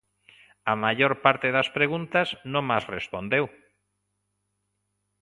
[0.71, 3.45] A maior parte das preguntas non mas respondeu.